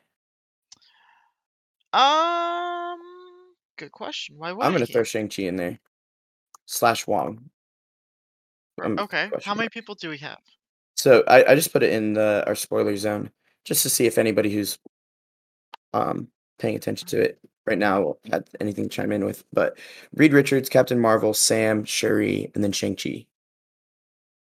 [1.93, 2.99] Um,
[3.77, 4.35] good question.
[4.37, 5.03] Why would I'm gonna throw?
[5.03, 5.79] Shang-Chi in there.
[6.65, 7.49] Slash Wong.
[8.79, 10.39] R Um, okay, how many people do we have?
[10.95, 13.31] So, I I just put it in the our spoiler zone
[13.65, 14.77] just to see if anybody who's
[15.93, 16.27] um,
[16.59, 19.77] paying attention to it right now had anything to chime in with, but
[20.13, 23.25] Reed Richards, Captain Marvel, Sam, Shuri, and then Shang-Chi.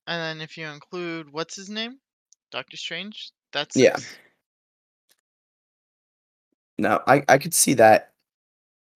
[0.06, 1.98] And then if you include what's his name?
[2.50, 3.32] Doctor Strange?
[3.52, 3.96] That's Yeah.
[3.96, 4.18] 6.
[6.78, 8.12] No, I I could see that,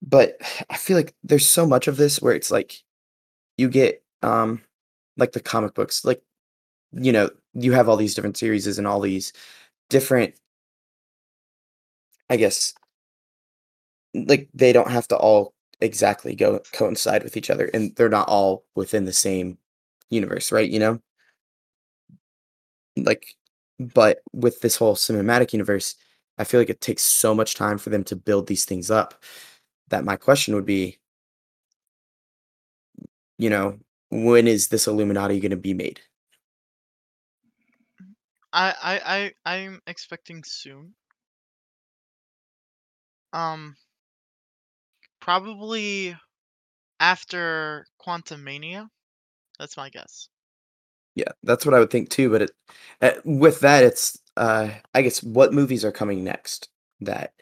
[0.02, 0.36] but
[0.70, 2.82] I feel like there's so much of this where it's like
[3.56, 4.62] you get, um,
[5.16, 6.22] like the comic books, like,
[6.92, 9.32] you know, you have all these different series and all these
[9.88, 10.34] different
[12.30, 12.74] I guess
[14.14, 18.28] like, they don't have to all exactly go coincide with each other, and they're not
[18.28, 19.58] all within the same
[20.10, 21.00] universe, right, you know?
[22.96, 23.26] Like
[23.78, 25.94] but with this whole cinematic universe,
[26.38, 29.22] I feel like it takes so much time for them to build these things up
[29.88, 30.98] that my question would be
[33.38, 33.78] you know,
[34.10, 36.00] when is this Illuminati gonna be made?
[38.52, 40.94] I I I I'm expecting soon.
[43.32, 43.76] Um
[45.22, 46.16] probably
[47.00, 48.88] after Quantumania.
[49.58, 50.28] That's my guess.
[51.16, 52.50] Yeah, that's what I would think too, but it
[53.02, 56.68] eh, with that, it's, uh, I guess what movies are coming next
[57.00, 57.32] that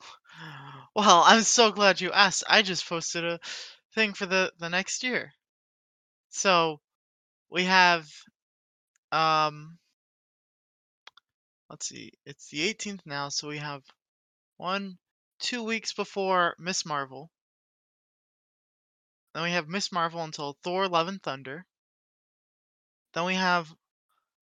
[0.96, 2.44] Well, I'm so glad you asked.
[2.48, 3.40] I just posted a
[3.94, 5.32] thing for the the next year.
[6.30, 6.80] So,
[7.50, 8.08] we have,
[9.12, 9.78] um
[11.70, 13.82] let's see, it's the 18th now, so we have
[14.58, 14.98] 1,
[15.40, 17.28] 2 weeks before Miss Marvel.
[19.34, 21.66] Then we have Miss Marvel until Thor: Love and Thunder.
[23.14, 23.72] Then we have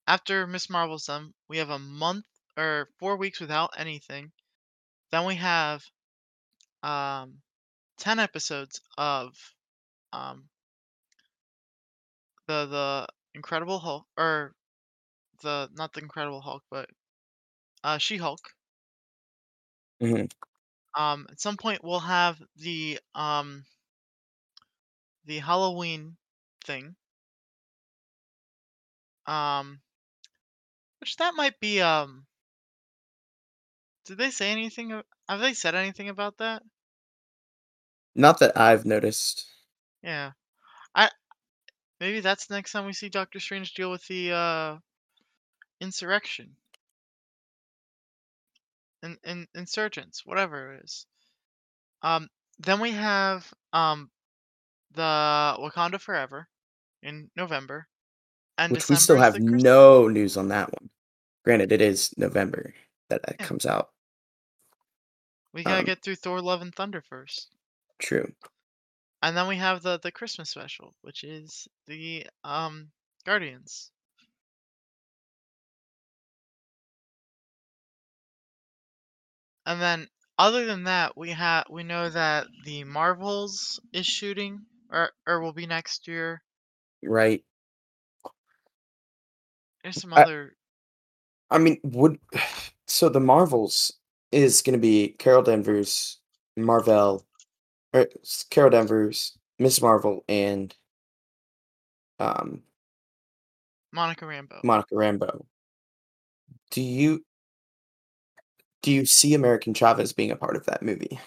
[0.07, 4.33] after Miss Marvel's done, we have a month or 4 weeks without anything.
[5.11, 5.85] Then we have,
[6.83, 7.43] um,
[7.99, 9.37] 10 episodes of,
[10.13, 10.49] um
[12.49, 14.55] the the Incredible Hulk or
[15.43, 16.91] the not the Incredible Hulk, but,
[17.85, 18.41] uh, She-Hulk.
[20.03, 20.29] Mhm.
[20.95, 23.65] Um, at some point, we'll have the, um
[25.25, 26.17] the Halloween
[26.65, 26.97] thing.
[29.27, 29.83] Um
[31.01, 32.27] which that might be, um
[34.07, 36.63] did they say anything a have they said anything about that?
[38.17, 39.47] Not that I've noticed.
[40.03, 40.33] Yeah.
[40.95, 41.11] I
[42.01, 44.79] maybe that's the next time we see Doctor Strange deal with the, uh
[45.81, 46.57] insurrection.
[49.03, 51.07] In in insurgents, whatever it is.
[52.03, 54.11] Um, then we have, um,
[54.93, 56.49] the Wakanda Forever
[57.03, 57.89] in November,
[58.59, 60.91] and Which we still have no news on that one.
[61.45, 62.75] Granted, it is November
[63.09, 63.49] that that Yeah.
[63.49, 63.91] comes out.
[65.55, 67.55] We gotta Um get through Thor: Love and Thunder first.
[67.99, 68.33] True.
[69.23, 72.91] And then we have the the Christmas special, which is the, um,
[73.25, 73.93] Guardians.
[79.67, 85.11] And then, other than that, we ha we know that The Marvels is shooting or
[85.27, 86.43] or will be next year.
[87.03, 87.45] Right.
[89.83, 90.57] There's some I other
[91.51, 92.19] I mean, would
[92.87, 93.93] so The Marvels
[94.31, 96.19] is gonna be Carol Danvers,
[96.57, 97.25] Mar-Vell
[97.93, 98.09] or
[98.51, 100.75] Carol Danvers, Miss Marvel, and
[102.19, 102.63] um
[103.93, 104.65] Monica Rambeau.
[104.65, 105.45] Monica Rambeau.
[106.71, 107.25] Do you
[108.83, 111.21] do you see American Chavez being a part of that movie?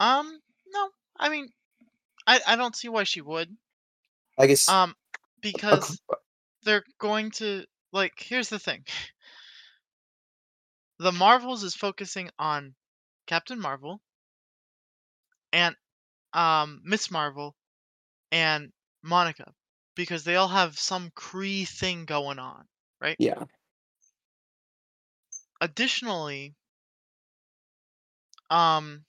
[0.00, 0.90] Um, no.
[1.16, 1.52] I mean,
[2.26, 3.56] I I don't see why she would.
[4.38, 4.94] I guess Um,
[5.54, 6.16] a because uh
[6.62, 8.84] they're going to like, here's the thing.
[10.98, 12.76] The Marvels is focusing on
[13.26, 14.00] Captain Marvel
[15.52, 15.76] and,
[16.32, 17.56] um, Miss Marvel,
[18.32, 19.54] and Monica,
[19.96, 22.68] because they all have some Kree thing going on,
[23.00, 23.18] right?
[23.18, 23.44] Yeah.
[25.60, 26.54] Additionally
[28.50, 29.04] um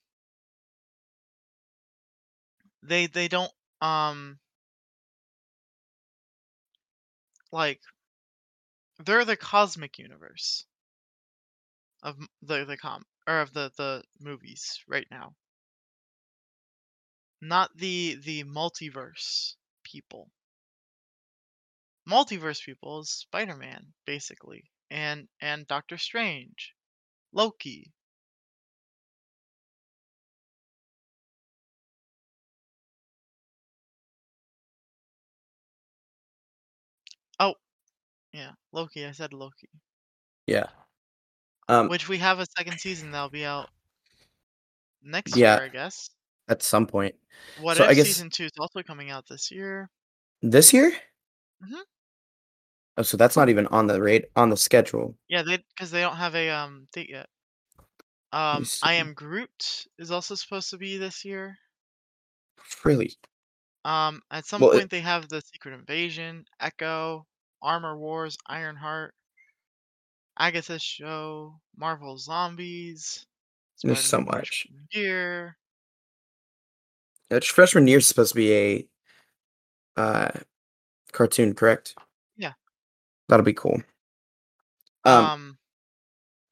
[2.82, 4.38] they they don't, um
[7.52, 7.80] like
[8.98, 10.66] they're the cosmic universe
[12.02, 15.34] of the the com or of the the movies right now.
[17.42, 20.30] Not the the multiverse people.
[22.08, 26.74] Multiverse people is Spider-Man, basically, and and Doctor Strange,
[27.32, 27.92] Loki.
[37.38, 37.54] Oh,
[38.32, 39.06] yeah, Loki.
[39.06, 39.70] I said Loki.
[40.46, 40.66] Yeah.
[41.68, 43.70] Um, Which we have a second season that'll be out
[45.02, 46.10] next yeah, year, I guess.
[46.48, 47.14] At some point.
[47.60, 49.88] What so if I guess, season two is also coming out this year?
[50.42, 50.90] This year?
[51.62, 51.80] Mm-hmm.
[52.96, 55.16] Oh, so that's not even on the rate on the schedule.
[55.28, 57.28] Yeah, they because they don't have a um date yet.
[58.32, 58.94] Um, I.
[58.94, 61.56] Am Groot is also supposed to be this year.
[62.84, 63.12] Really?
[63.84, 67.26] Um, at some Well, it, point they have the Secret Invasion, Echo,
[67.62, 69.14] Armor Wars, Ironheart,
[70.38, 73.26] Agatha's Show, Marvel Zombies,
[73.82, 74.66] there's so much.
[74.68, 75.56] Freshman Year.
[77.42, 78.88] Freshman year is supposed to be a
[79.96, 80.30] uh
[81.12, 81.94] cartoon, correct?
[83.30, 83.80] That'll be cool.
[85.04, 85.58] Um, Um,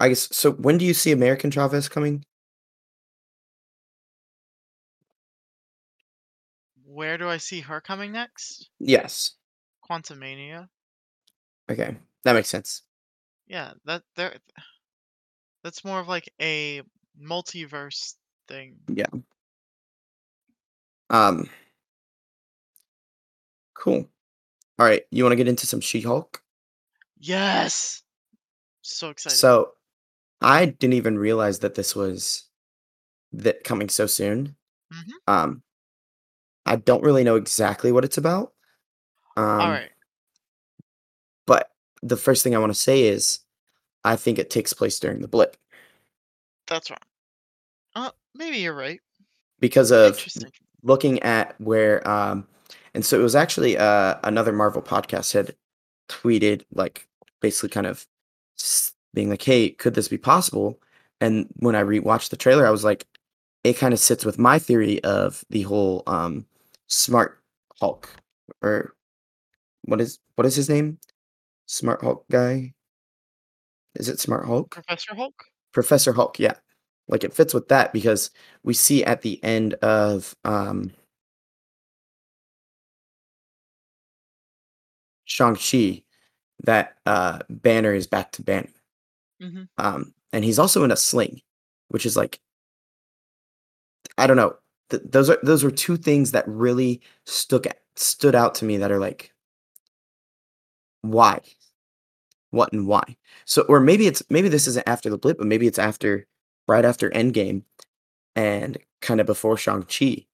[0.00, 0.52] I guess so.
[0.52, 2.24] When do you see America Chavez coming?
[6.84, 8.70] where do I see her coming next?
[8.80, 9.36] Yes.
[9.88, 10.68] Quantumania.
[11.70, 12.82] Okay, that makes sense.
[13.46, 14.34] Yeah, that there.
[15.62, 16.82] That's more of like a
[17.22, 18.14] multiverse
[18.48, 18.76] thing.
[18.88, 19.06] Yeah.
[21.10, 21.48] Um.
[23.74, 24.08] Cool.
[24.78, 25.02] All right.
[25.10, 26.42] You want to get into some She-Hulk?
[27.18, 28.02] Yes.
[28.82, 29.36] So excited.
[29.36, 29.72] So,
[30.40, 32.44] I didn't even realize that this was
[33.32, 34.56] that coming so soon.
[34.92, 35.12] Mhm.
[35.26, 35.62] Um,
[36.64, 38.52] I don't really know exactly what it's about.
[39.36, 39.90] All Um, right.
[41.46, 43.40] but the first thing I want to say is,
[44.04, 45.56] I think it takes place during the blip
[46.68, 46.98] That's wrong.
[47.94, 49.00] Uh, maybe you're right.
[49.58, 50.24] because of
[50.84, 52.46] looking at where um
[52.94, 55.56] and so it was actually uh another Marvel podcast had
[56.08, 57.07] tweeted like
[57.40, 58.06] basically kind of
[59.14, 60.80] being like hey could this be possible?
[61.20, 63.06] And when I rewatched the trailer I was like
[63.64, 66.46] it kind of sits with my theory of the whole um
[66.88, 67.40] smart
[67.80, 68.08] Hulk
[68.62, 68.94] or
[69.84, 70.98] what is what is his name?
[71.66, 72.74] Smart Hulk guy?
[73.94, 74.70] Is it smart Hulk?
[74.70, 75.34] Professor Hulk?
[75.72, 76.54] Professor Hulk yeah.
[77.08, 78.30] Like it fits with that because
[78.64, 80.92] we see at the end of um
[85.26, 86.02] Shang-Chi
[86.64, 88.68] that uh Banner is back to Banner.
[89.42, 89.64] Mm-hmm.
[89.78, 91.40] Um and he's also in a sling,
[91.88, 92.40] which is like
[94.16, 94.56] I don't know.
[94.90, 98.76] Th- those are those were two things that really stuck at, stood out to me
[98.78, 99.32] that are like
[101.02, 101.40] why?
[102.50, 103.16] What and why?
[103.44, 106.26] So or maybe it's maybe this isn't after the blip, but maybe it's after
[106.66, 107.62] right after Endgame
[108.36, 110.26] and kind of before Shang-Chi.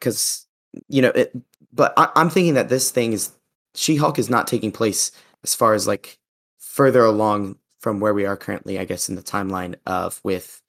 [0.00, 0.46] Cuz
[0.88, 1.32] you know, it
[1.72, 3.32] but I, I'm thinking that this thing is
[3.74, 5.12] She-Hulk is not taking place
[5.44, 6.18] as far as like
[6.58, 10.60] further along from where we are currently, I guess, in the timeline of with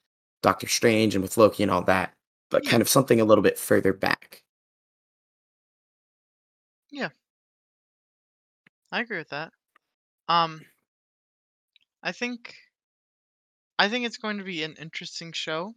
[0.41, 2.13] Doctor Strange and with Loki and all that,
[2.49, 2.71] but Yeah.
[2.71, 4.43] kind of something a little bit further back.
[6.91, 7.09] Yeah.
[8.91, 9.51] I agree with that.
[10.29, 10.65] Um,
[12.03, 12.55] I think
[13.79, 15.73] I think it's going to be an interesting show.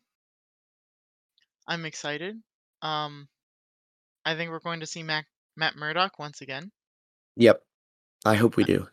[1.67, 2.37] I'm excited.
[2.83, 3.29] Um,
[4.25, 6.71] I think we're going to see Mac, Matt Murdock once again.
[7.37, 7.63] Yep.
[8.25, 8.89] I hope we do.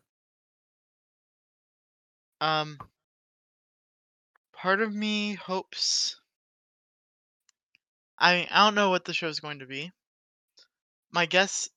[2.42, 2.78] Um,
[4.54, 6.16] part of me hopes.
[8.18, 9.92] I mean, I don't know what the show's going to be.
[11.12, 11.70] My guess,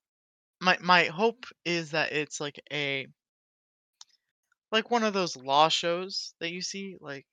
[0.60, 3.08] my my hope is that it's like a
[4.70, 7.26] like one of those law shows that you see, like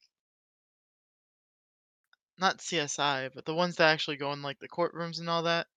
[2.37, 5.67] not CSI, but the ones that actually go in like the courtrooms and all that.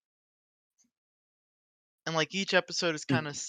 [2.05, 3.15] And like each episode is Mm.
[3.15, 3.39] kind of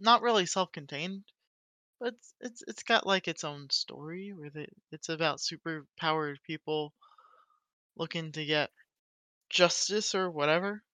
[0.00, 1.24] not really self-contained,
[2.00, 6.42] but it's it's it's got like its own story where they, it's about super powered
[6.44, 6.94] people
[7.96, 8.70] looking to get
[9.50, 10.84] justice or whatever.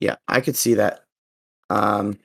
[0.00, 1.04] Yeah, I could see that.
[1.70, 2.18] Um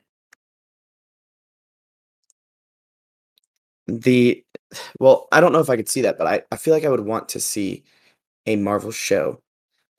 [3.88, 4.44] the
[5.00, 6.90] well, I don't know if I could see that, but I, I feel like I
[6.90, 7.84] would want to see
[8.46, 9.42] a Marvel show.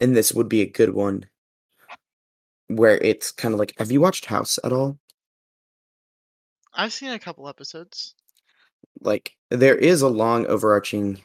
[0.01, 1.27] And this would be a good one
[2.69, 4.99] where it's kind of like have you watched House at all?
[6.75, 8.15] I've seen a couple episodes.
[9.01, 11.23] Like there is a long overarching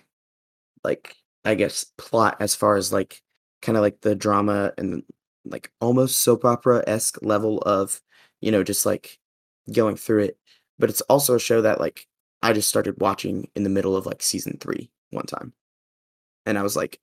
[0.84, 1.16] like
[1.46, 3.22] I guess plot as far as like
[3.62, 5.04] kind of like the drama and
[5.46, 8.02] like almost soap opera esque level of
[8.42, 9.18] you know just like
[9.72, 10.38] going through it.
[10.80, 12.08] But it's also a show that like
[12.42, 15.54] I just started watching in the middle of like season three one time,
[16.46, 17.00] and I was like,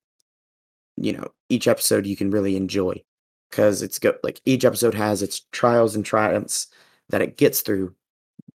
[1.04, 3.02] you know, each episode you can really enjoy
[3.50, 6.66] because it's go like each episode has its trials and triumphs
[7.08, 7.94] that it gets through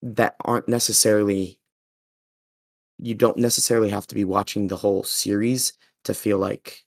[0.02, 1.60] that aren't necessarily
[2.98, 5.74] you don't necessarily have to be watching the whole series
[6.04, 6.84] to feel like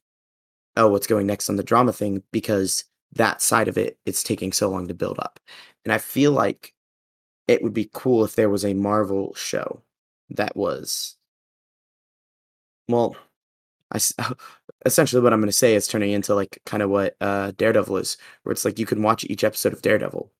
[0.76, 2.84] oh, what's going next on the drama thing because
[3.14, 5.38] that side of it it's taking so long to build up.
[5.84, 6.74] And I feel like
[7.48, 9.82] it would be cool if there was a Marvel show
[10.30, 11.16] that was
[12.88, 13.16] well,
[13.92, 13.98] I
[14.86, 17.96] essentially what I'm going to say is turning into like kind of what uh Daredevil
[17.98, 20.30] is, where it's like you can watch each episode of Daredevil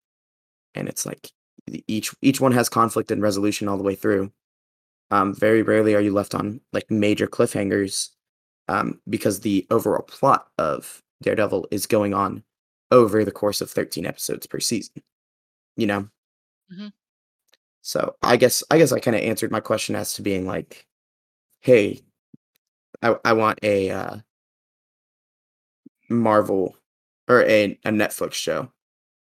[0.75, 1.31] and it's like
[1.89, 4.33] each each one has conflict and resolution all the way through.
[5.11, 8.11] Um, very rarely are you left on like major cliffhangers,
[8.69, 12.45] um, because the overall plot of Daredevil is going on
[12.91, 15.03] over the course of 13 episodes per season.
[15.77, 16.09] You know,
[16.73, 16.93] Mhm.
[17.83, 20.87] so I guess I guess I kind of answered my question as to being like,
[21.61, 22.03] hey,
[23.03, 24.17] I I want a uh,
[26.13, 26.77] Marvel
[27.29, 28.71] or a a Netflix show.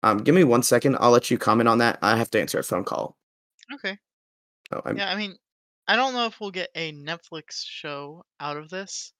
[0.03, 0.97] Um, give me one second.
[0.99, 1.97] I'll let you comment on that.
[2.01, 3.17] I have to answer a phone call.
[3.73, 3.97] Okay.
[4.71, 5.35] Oh, I'm Yeah, I mean,
[5.87, 9.13] I don't know if we'll get a Netflix show out of this.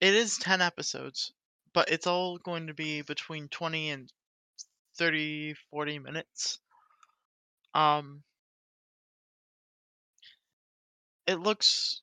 [0.00, 1.32] It is 10 episodes,
[1.72, 4.12] but it's all going to be between 20 and
[4.98, 6.58] 30, 40 minutes.
[7.74, 8.22] Um,
[11.26, 12.02] it looks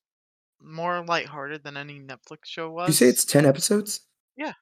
[0.60, 2.88] more lighthearted than any Netflix show was.
[2.88, 4.02] you say it's 10 episodes?
[4.36, 4.54] Yeah,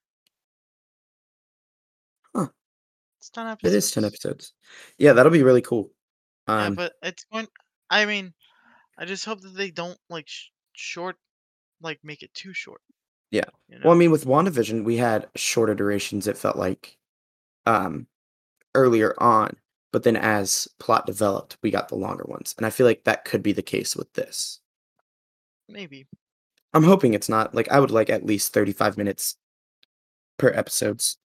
[2.36, 2.48] Huh.
[3.20, 3.74] it's 10 episodes.
[3.74, 4.54] It is 10 episodes.
[4.98, 5.92] Yeah, that'll be really cool.
[6.48, 7.48] Yeah, Um, but it's going.
[7.90, 8.34] I mean,
[8.98, 11.16] I just hope that they don't like sh- short,
[11.82, 12.82] like make it too short.
[13.32, 13.46] yeah.
[13.68, 16.98] You Well, I mean, with WandaVision, we had shorter durations, it felt like,
[17.66, 18.08] um,
[18.76, 19.56] earlier on,
[19.92, 22.54] but then as plot developed, we got the longer ones.
[22.58, 24.60] And I feel like that could be the case with this.
[25.68, 26.08] Maybe.
[26.74, 27.54] I'm hoping it's not.
[27.56, 29.36] Like, I would like at least 35 minutes
[30.38, 31.18] per episodes.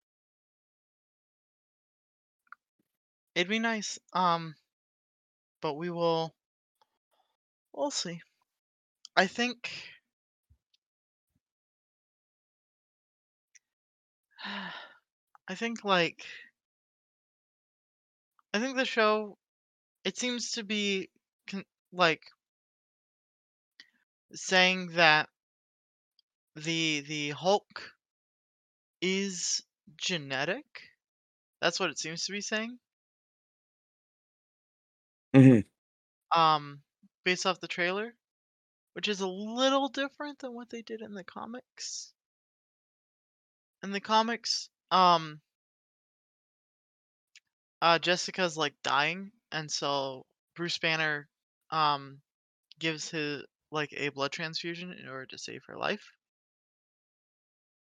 [3.35, 3.99] It'd be nice.
[4.15, 4.55] Um,
[5.63, 6.35] but we will.
[7.73, 8.23] We'll see.
[9.17, 9.71] I think.
[15.49, 16.27] I think like
[18.55, 19.37] I think the show
[20.05, 21.11] it seems to be
[21.49, 22.25] con- like
[24.35, 25.29] saying that
[26.55, 27.93] the the Hulk
[29.03, 29.63] is
[29.97, 30.65] genetic.
[31.61, 32.79] That's what it seems to be saying.
[35.35, 35.63] Mhm.
[36.33, 36.83] Um,
[37.25, 38.17] based off the trailer,
[38.95, 42.15] which is a little different than what they did in the comics.
[43.83, 45.41] In the comics, um,
[47.81, 51.29] uh, Jessica's like dying, and so Bruce Banner,
[51.71, 52.23] um,
[52.79, 56.13] gives his like a blood transfusion in order to save her life.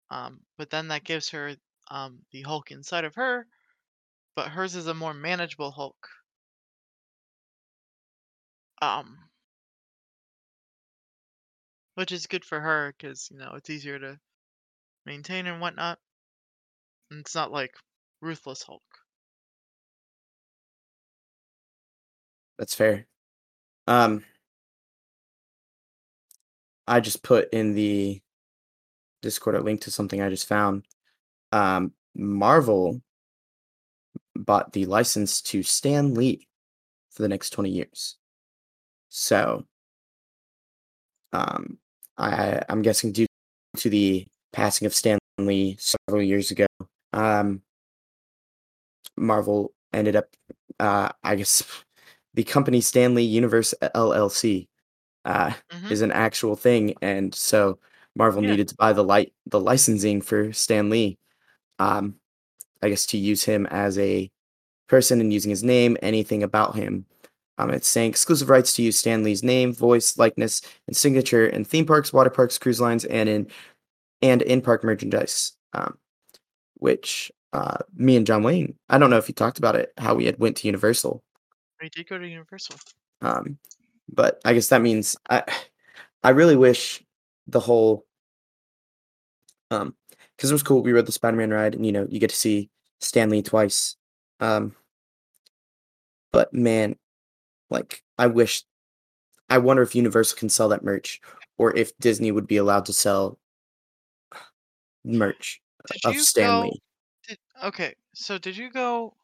[0.10, 1.58] Um, but then that gives her
[1.90, 3.48] um the Hulk inside of her,
[4.36, 6.10] but hers is a more manageable Hulk.
[8.84, 9.18] Um,
[11.96, 14.20] which is good for her because you know it's easier to
[15.06, 16.00] maintain and whatnot.
[17.10, 17.72] And it's not like
[18.22, 18.82] ruthless Hulk.
[22.58, 23.06] That's fair.
[23.88, 24.26] Um,
[26.86, 28.22] I just put in the
[29.22, 30.84] Discord a link to something I just found.
[31.54, 33.02] Um, Marvel
[34.36, 36.48] bought the license to Stan Lee
[37.12, 38.18] for the next 20 years.
[39.14, 39.66] So,
[41.34, 41.78] um,
[42.18, 43.26] I I'm guessing due
[43.78, 46.66] to the passing of Stan Lee several years ago,
[47.14, 47.62] um,
[49.18, 50.28] Marvel ended up,
[50.80, 51.64] uh, I guess,
[52.34, 54.68] the company Stan Lee Universe LLC
[55.26, 57.80] uh, hmm is an actual thing, and so
[58.16, 58.48] Marvel Yeah.
[58.50, 61.18] needed to buy the light the licensing for Stan Lee.
[61.80, 62.16] Um,
[62.84, 64.32] I guess to use him as a
[64.90, 67.06] person and using his name, anything about him.
[67.58, 71.64] Um, it's saying exclusive rights to use Stan Lee's name, voice, likeness, and signature in
[71.64, 73.48] theme parks, water parks, cruise lines, and in
[74.22, 75.54] and in park merchandise.
[75.74, 75.98] Um,
[76.76, 80.16] which uh, me and John Wayne, I don't know if you talked about it, how
[80.16, 81.24] we had went to Universal.
[81.82, 82.76] I did go to Universal.
[83.22, 83.58] Um,
[84.12, 85.44] but I guess that means I
[86.24, 87.04] I really wish
[87.48, 88.06] the whole
[89.72, 89.96] um
[90.36, 90.82] because it was cool.
[90.82, 93.96] We rode the Spider-Man ride, and you know you get to see Stan Lee twice.
[94.40, 94.76] Um,
[96.32, 96.96] but man,
[97.74, 98.64] like I wish
[99.50, 101.22] I wonder if Universal can sell that merch,
[101.58, 103.40] or if Disney would be allowed to sell
[105.06, 106.78] merch Did of you Stan go?
[107.26, 107.96] Did okay?
[108.14, 109.16] So did you go?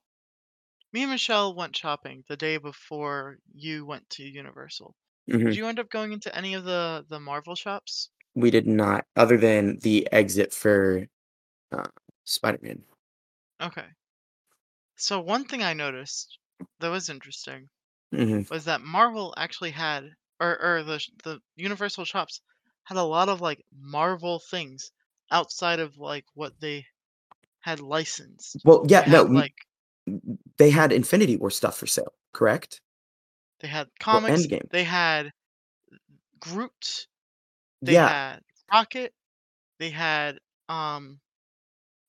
[0.94, 4.96] Me and Michelle went shopping the day before you went to Universal.
[5.30, 5.46] Mhm.
[5.46, 8.12] Did you end up going into any of the the Marvel shops?
[8.36, 11.08] We did not, other than the exit for
[11.72, 11.90] uh,
[12.26, 12.86] Spider-Man.
[13.62, 13.90] Okay.
[14.98, 16.38] So one thing I noticed
[16.78, 17.72] that was interesting
[18.12, 22.42] hmm was that Marvel actually had, or or the sh- the Universal shops
[22.86, 24.92] had a lot of like Marvel things,
[25.32, 26.88] outside of, like, what they
[27.62, 28.66] had licensed.
[28.66, 29.56] Well, They yeah, no, had, like
[30.58, 32.82] they had Infinity War stuff for sale, correct?
[33.62, 34.70] they had Or comics, Endgame.
[34.70, 35.32] they had
[36.40, 37.08] Groot,
[37.86, 38.14] they Yeah.
[38.14, 39.16] had Rocket,
[39.80, 40.40] they had,
[40.70, 41.22] um,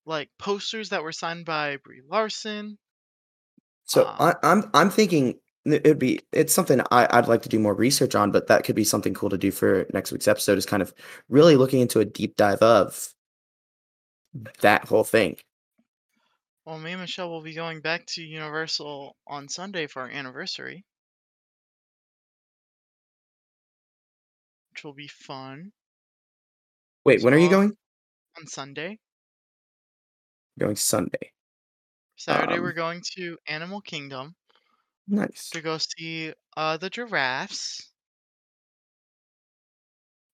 [0.06, 2.78] like, posters that were signed by Brie Larson.
[3.84, 7.48] So, I Um I'm I'm thinking i it'd be it's something I I'd like to
[7.48, 10.28] do more research on, but that could be something cool to do for next week's
[10.28, 10.94] episode is kind of
[11.28, 13.12] really looking into a deep dive of
[14.60, 15.36] that whole thing.
[16.64, 20.84] Well, me and Michelle will be going back to Universal on Sunday for our anniversary.
[24.72, 25.72] Which will be fun.
[27.04, 27.74] Wait, when are you going?
[28.38, 28.98] on Sunday.
[30.58, 31.32] Going Sunday.
[32.16, 34.34] Saturday, we're Um going to Animal Kingdom
[35.10, 35.52] Nice.
[35.52, 37.92] to go see, uh, the giraffes.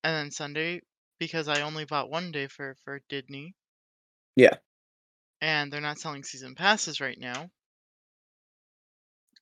[0.05, 0.83] And then Sunday,
[1.19, 3.55] because I only bought 1 day for for Disney
[4.37, 4.59] Yeah.
[5.43, 7.51] and they're not selling season passes right now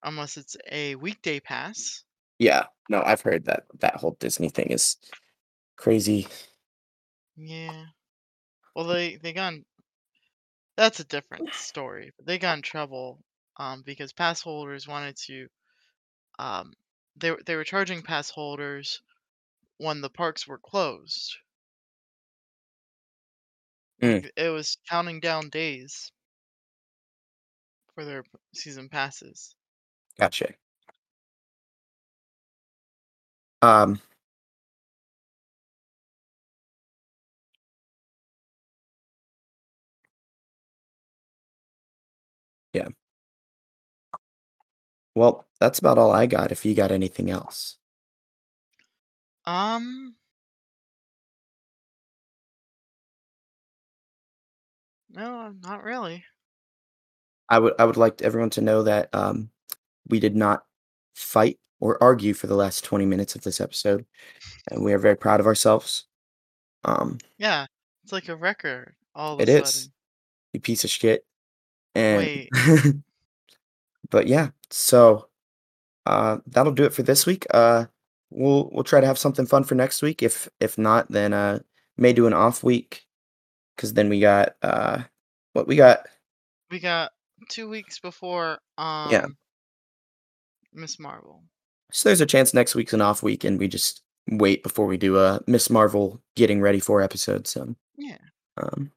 [0.03, 2.05] unless it's a weekday pass.
[2.41, 2.67] Yeah.
[2.89, 4.97] No, I've heard that that whole Disney thing is
[5.77, 6.27] crazy.
[7.37, 7.87] Yeah.
[8.77, 9.67] Well, they they got in
[10.79, 12.13] that's a different story.
[12.17, 13.23] But They got in trouble,
[13.59, 15.49] um, because pass holders wanted to,
[16.39, 16.73] um
[17.17, 19.03] they were they were charging pass holders
[19.79, 21.37] when the parks were closed.
[24.03, 24.25] Mm.
[24.37, 26.11] It was counting down days
[27.95, 28.25] for their
[28.55, 29.55] season passes.
[30.19, 30.55] Gotcha.
[33.63, 34.01] Um
[42.75, 42.89] Yeah.
[45.17, 47.77] Well, that's about all I got, if you got anything else.
[49.47, 50.15] Um
[55.11, 56.25] No, not really.
[57.49, 59.51] I would I would like everyone to know that, um,
[60.09, 60.65] we did not
[61.15, 64.07] fight or argue for the last 20 minutes of this episode,
[64.71, 66.07] and we are very proud of ourselves.
[66.85, 67.67] Um Yeah,
[68.05, 69.89] it's like a record all of a It is.
[70.53, 71.25] You piece of shit.
[71.95, 72.49] And Wait.
[74.11, 75.29] but, yeah, so,
[76.07, 77.47] uh, that'll do it for this week.
[77.53, 77.87] Uh,
[78.31, 80.23] we'll we'll try to have something fun for next week.
[80.23, 81.61] If if not, then, uh,
[81.97, 83.07] may do an off week
[83.77, 85.03] because then we got, uh
[85.53, 86.07] what we got
[86.71, 87.13] We got
[87.51, 89.27] 2 weeks before, Yeah.
[90.73, 90.99] Ms.
[90.99, 91.45] Marvel.
[91.93, 94.97] So there's a chance next week's an off week and we just wait before we
[94.97, 95.71] do a Ms.
[95.71, 98.19] Marvel getting ready for episode, so, Yeah.
[98.57, 98.91] um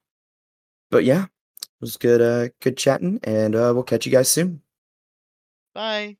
[0.89, 4.61] but, yeah, it was good, uh, good chatting, and, uh, we'll catch you guys soon.
[5.77, 6.15] Bye.